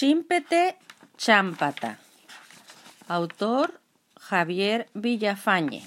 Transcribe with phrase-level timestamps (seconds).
[0.00, 0.76] Chimpete
[1.16, 1.98] Chámpata.
[3.08, 3.80] Autor
[4.14, 5.82] Javier Villafañe.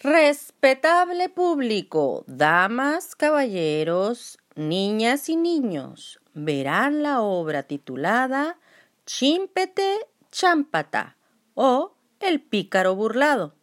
[0.00, 8.58] Respetable público, damas, caballeros, niñas y niños, verán la obra titulada
[9.06, 9.98] Chimpete
[10.32, 11.16] Chámpata
[11.54, 13.54] o El pícaro burlado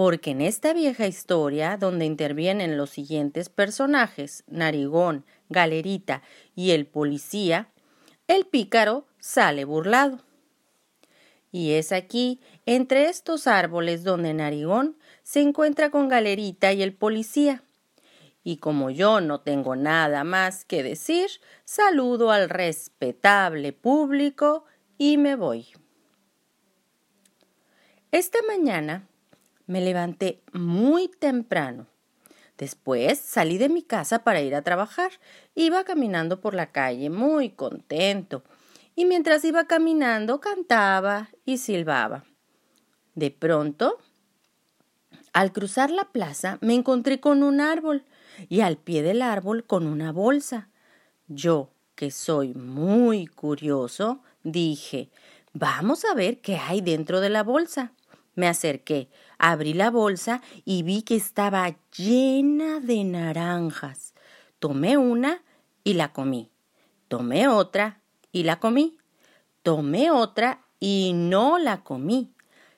[0.00, 6.22] porque en esta vieja historia, donde intervienen los siguientes personajes, Narigón, Galerita
[6.54, 7.70] y el policía,
[8.26, 10.20] el pícaro sale burlado.
[11.52, 17.64] Y es aquí, entre estos árboles donde Narigón se encuentra con Galerita y el policía.
[18.42, 21.28] Y como yo no tengo nada más que decir,
[21.64, 24.64] saludo al respetable público
[24.96, 25.66] y me voy.
[28.12, 29.08] Esta mañana
[29.66, 31.86] me levanté muy temprano.
[32.60, 35.12] Después salí de mi casa para ir a trabajar.
[35.54, 38.44] Iba caminando por la calle muy contento.
[38.94, 42.24] Y mientras iba caminando cantaba y silbaba.
[43.14, 43.96] De pronto,
[45.32, 48.04] al cruzar la plaza, me encontré con un árbol
[48.50, 50.68] y al pie del árbol con una bolsa.
[51.28, 55.08] Yo, que soy muy curioso, dije,
[55.54, 57.94] vamos a ver qué hay dentro de la bolsa.
[58.40, 64.14] Me acerqué, abrí la bolsa y vi que estaba llena de naranjas.
[64.58, 65.42] Tomé una
[65.84, 66.50] y la comí.
[67.08, 68.00] Tomé otra
[68.32, 68.96] y la comí.
[69.62, 72.32] Tomé otra y no la comí.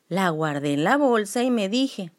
[0.09, 2.11] La guardé en la bolsa y me dije,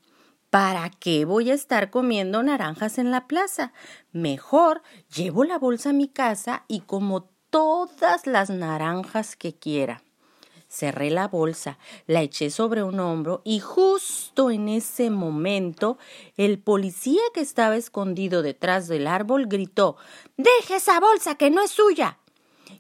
[0.50, 3.74] ¿para qué voy a estar comiendo naranjas en la plaza?
[4.14, 10.02] Mejor llevo la bolsa a mi casa y como todas las naranjas que quiera.
[10.74, 16.00] Cerré la bolsa, la eché sobre un hombro y justo en ese momento
[16.36, 19.98] el policía que estaba escondido detrás del árbol gritó
[20.36, 22.18] Deje esa bolsa que no es suya.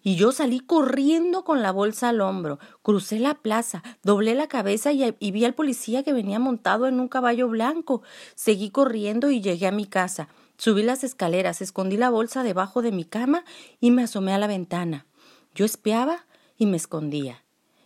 [0.01, 4.91] Y yo salí corriendo con la bolsa al hombro, crucé la plaza, doblé la cabeza
[4.91, 8.01] y, y vi al policía que venía montado en un caballo blanco.
[8.33, 10.29] Seguí corriendo y llegué a mi casa.
[10.57, 13.45] Subí las escaleras, escondí la bolsa debajo de mi cama
[13.79, 15.05] y me asomé a la ventana.
[15.53, 16.25] Yo espiaba
[16.57, 17.42] y me escondía.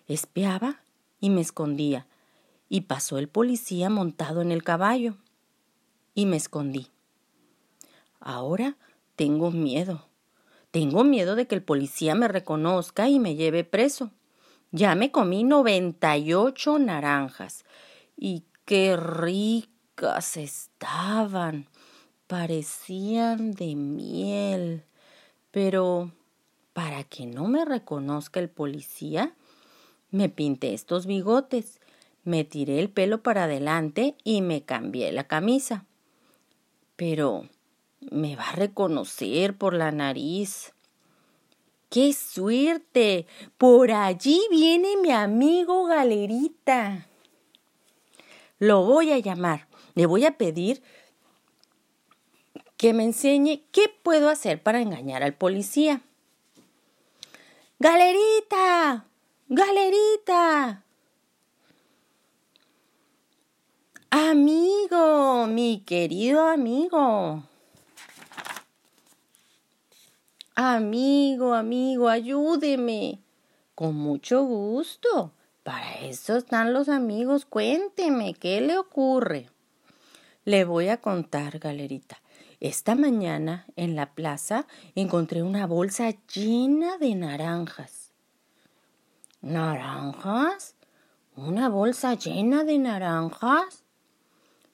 [0.07, 0.81] Espiaba
[1.19, 2.07] y me escondía,
[2.69, 5.17] y pasó el policía montado en el caballo,
[6.13, 6.87] y me escondí.
[8.19, 8.77] Ahora
[9.15, 10.07] tengo miedo.
[10.71, 14.11] Tengo miedo de que el policía me reconozca y me lleve preso.
[14.71, 17.65] Ya me comí noventa y ocho naranjas.
[18.15, 21.69] Y qué ricas estaban.
[22.27, 24.83] Parecían de miel.
[25.51, 26.11] Pero,
[26.73, 29.33] para que no me reconozca el policía,
[30.11, 31.79] me pinté estos bigotes,
[32.23, 35.85] me tiré el pelo para adelante y me cambié la camisa.
[36.95, 37.47] Pero
[37.99, 40.73] me va a reconocer por la nariz.
[41.89, 43.27] ¡Qué suerte!
[43.57, 47.07] Por allí viene mi amigo Galerita.
[48.59, 49.67] Lo voy a llamar.
[49.95, 50.81] Le voy a pedir
[52.75, 56.01] que me enseñe qué puedo hacer para engañar al policía.
[57.79, 59.05] Galerita,
[59.49, 60.83] Galerita.
[64.09, 67.43] Amigo, mi querido amigo.
[70.53, 73.19] Amigo, amigo, ayúdeme.
[73.73, 75.31] Con mucho gusto.
[75.63, 77.45] Para eso están los amigos.
[77.45, 79.49] Cuénteme, ¿qué le ocurre?
[80.43, 82.21] Le voy a contar, galerita.
[82.59, 88.06] Esta mañana en la plaza encontré una bolsa llena de naranjas.
[89.41, 90.75] ¿Naranjas?
[91.35, 93.83] ¿Una bolsa llena de naranjas?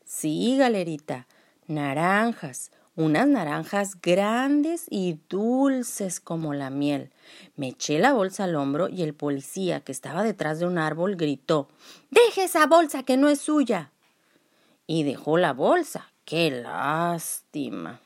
[0.05, 1.27] Sí, galerita,
[1.67, 7.11] naranjas, unas naranjas grandes y dulces como la miel.
[7.57, 11.17] Me eché la bolsa al hombro y el policía que estaba detrás de un árbol
[11.17, 11.67] gritó
[12.09, 13.91] Deje esa bolsa que no es suya.
[14.87, 16.11] Y dejó la bolsa.
[16.23, 17.99] ¡Qué lástima!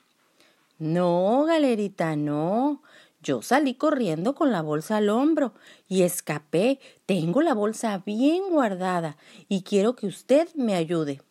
[0.79, 2.81] No, galerita, no.
[3.27, 5.51] Yo salí corriendo con la bolsa al hombro
[5.89, 6.79] y escapé.
[7.05, 9.17] Tengo la bolsa bien guardada
[9.49, 11.21] y quiero que usted me ayude.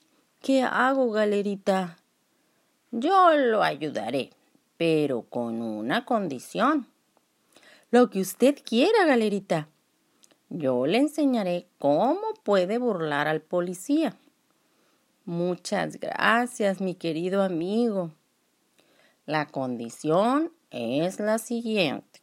[0.42, 1.96] ¿Qué hago, galerita?
[2.90, 4.28] Yo lo ayudaré,
[4.76, 6.86] pero con una condición.
[7.90, 9.70] Lo que usted quiera, galerita.
[10.50, 14.14] Yo le enseñaré cómo puede burlar al policía.
[15.24, 18.10] Muchas gracias, mi querido amigo.
[19.24, 22.20] La condición es la siguiente.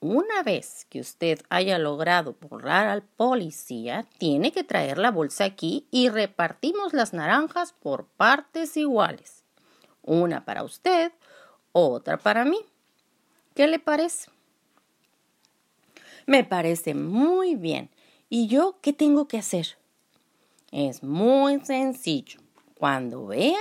[0.00, 5.86] Una vez que usted haya logrado burlar al policía, tiene que traer la bolsa aquí
[5.90, 9.42] y repartimos las naranjas por partes iguales.
[10.02, 11.12] Una para usted,
[11.72, 12.58] otra para mí.
[13.54, 14.30] ¿Qué le parece?
[16.26, 17.90] Me parece muy bien.
[18.30, 19.76] ¿Y yo qué tengo que hacer?
[20.72, 22.40] Es muy sencillo.
[22.78, 23.58] Cuando vea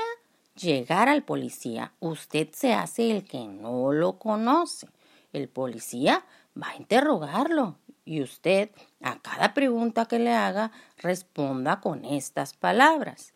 [0.59, 4.87] llegar al policía, usted se hace el que no lo conoce.
[5.31, 6.25] El policía
[6.61, 8.71] va a interrogarlo y usted
[9.01, 13.33] a cada pregunta que le haga responda con estas palabras.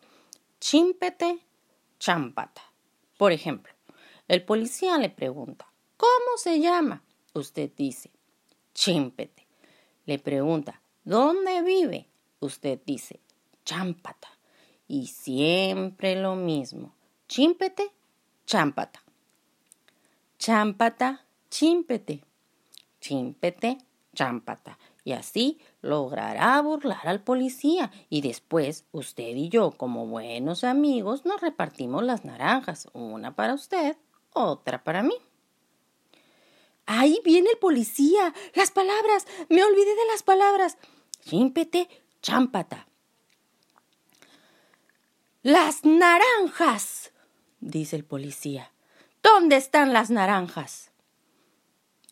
[0.60, 1.38] Chimpete,
[1.98, 2.62] champata.
[3.16, 3.72] Por ejemplo,
[4.28, 5.66] el policía le pregunta,
[5.96, 7.02] ¿cómo se llama?
[7.34, 8.10] Usted dice,
[8.74, 9.46] chimpete.
[10.06, 12.08] Le pregunta, ¿dónde vive?
[12.40, 13.20] Usted dice,
[13.64, 14.28] chámpata.
[14.86, 16.94] Y siempre lo mismo,
[17.34, 17.90] chimpete,
[18.46, 19.02] chámpata.
[20.38, 22.22] Chámpata, chimpete.
[23.00, 23.78] Chimpete,
[24.14, 24.78] chámpata.
[25.02, 31.40] Y así logrará burlar al policía y después usted y yo, como buenos amigos, nos
[31.40, 33.96] repartimos las naranjas, una para usted,
[34.32, 35.16] otra para mí.
[36.86, 38.32] Ahí viene el policía.
[38.54, 39.26] Las palabras.
[39.48, 40.78] Me olvidé de las palabras.
[41.24, 41.88] Chímpete,
[42.22, 42.86] chámpata.
[45.46, 46.93] Las naranjas,
[47.64, 48.70] dice el policía.
[49.22, 50.90] ¿Dónde están las naranjas?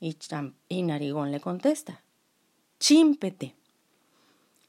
[0.00, 2.02] Y, Narigón le contesta.
[2.80, 3.54] Chímpete.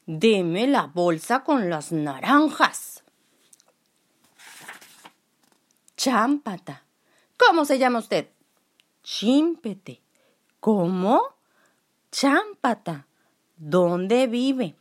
[0.06, 3.02] Deme la bolsa con las naranjas.
[5.96, 6.84] Chámpata.
[7.36, 8.28] ¿Cómo se llama usted?
[9.02, 10.02] Chímpete.
[10.60, 11.20] ¿Cómo?
[12.12, 13.08] Chámpata.
[13.56, 14.76] ¿Dónde vive?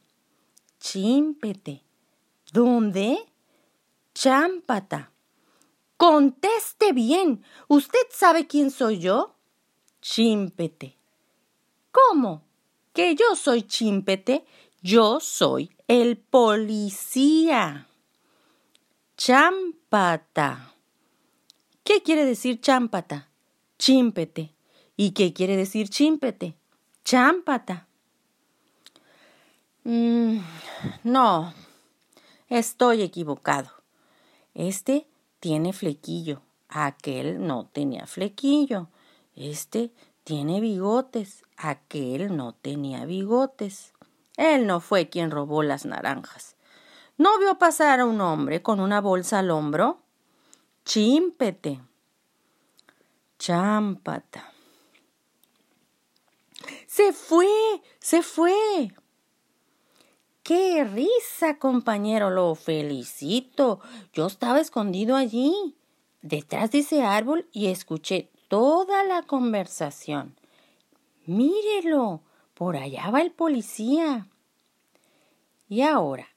[0.79, 1.81] Chímpete.
[2.51, 3.17] ¿Dónde?
[4.13, 5.12] Chámpata.
[6.03, 7.45] Conteste bien.
[7.69, 9.35] ¿Usted sabe quién soy yo?
[10.01, 10.97] Chímpete.
[11.91, 12.43] ¿Cómo?
[12.93, 14.45] que yo soy chimpete,
[14.81, 17.87] yo soy el policía.
[19.15, 20.73] Chámpata.
[21.85, 23.29] ¿Qué quiere decir chámpata?
[23.77, 24.53] Chimpete.
[24.97, 26.55] ¿Y qué quiere decir chimpete?
[27.05, 27.87] Chámpata.
[29.85, 30.39] Mm,
[31.03, 31.53] no,
[32.49, 33.71] estoy equivocado.
[34.53, 35.07] Este
[35.43, 38.87] tiene flequillo, aquel no tenía flequillo.
[39.35, 39.91] Este
[40.23, 43.91] tiene bigotes, aquel no tenía bigotes.
[44.37, 46.55] Él no fue quien robó las naranjas.
[47.17, 49.99] ¿No vio pasar a un hombre con una bolsa al hombro?
[50.85, 51.81] Chímpete.
[53.37, 54.49] Chámpata.
[56.87, 57.49] Se fue,
[57.99, 58.95] se fue.
[60.43, 62.29] ¡Qué risa, compañero!
[62.29, 63.79] Lo felicito.
[64.11, 65.77] Yo estaba escondido allí,
[66.21, 70.35] detrás de ese árbol, y escuché toda la conversación.
[71.25, 72.23] Mírelo,
[72.55, 74.27] por allá va el policía.
[75.69, 76.27] Y ahora,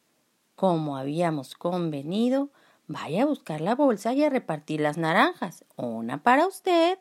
[0.55, 2.51] como habíamos convenido,
[2.87, 5.65] vaya a buscar la bolsa y a repartir las naranjas.
[5.75, 7.01] Una para usted,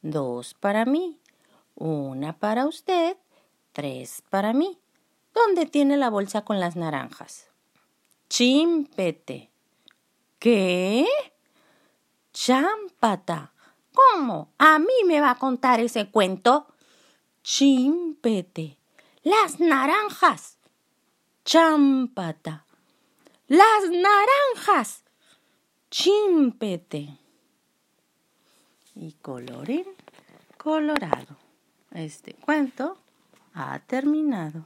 [0.00, 1.20] dos para mí.
[1.74, 3.18] Una para usted,
[3.74, 4.78] tres para mí.
[5.36, 7.50] ¿Dónde tiene la bolsa con las naranjas?
[8.30, 9.50] Chimpete.
[10.38, 11.06] ¿Qué?
[12.32, 13.52] Chámpata.
[13.92, 14.48] ¿Cómo?
[14.56, 16.68] ¿A mí me va a contar ese cuento?
[17.42, 18.78] Chimpete.
[19.24, 20.56] Las naranjas.
[21.44, 22.64] Chámpata.
[23.46, 25.04] Las naranjas.
[25.90, 27.18] Chimpete.
[28.94, 29.84] Y colorín
[30.56, 31.36] colorado.
[31.90, 32.96] Este cuento
[33.52, 34.64] ha terminado.